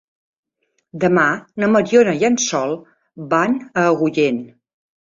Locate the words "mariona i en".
1.75-2.41